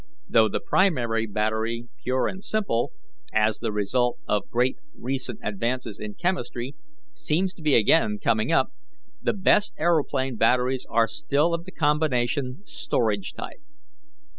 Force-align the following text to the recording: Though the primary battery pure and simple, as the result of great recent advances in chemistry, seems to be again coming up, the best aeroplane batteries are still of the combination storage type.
Though 0.27 0.49
the 0.49 0.59
primary 0.59 1.27
battery 1.27 1.87
pure 2.01 2.27
and 2.27 2.43
simple, 2.43 2.91
as 3.35 3.59
the 3.59 3.71
result 3.71 4.17
of 4.27 4.49
great 4.49 4.77
recent 4.95 5.39
advances 5.43 5.99
in 5.99 6.15
chemistry, 6.15 6.73
seems 7.13 7.53
to 7.53 7.61
be 7.61 7.75
again 7.75 8.17
coming 8.17 8.51
up, 8.51 8.71
the 9.21 9.31
best 9.33 9.75
aeroplane 9.77 10.37
batteries 10.37 10.87
are 10.89 11.07
still 11.07 11.53
of 11.53 11.65
the 11.65 11.71
combination 11.71 12.63
storage 12.65 13.33
type. 13.33 13.61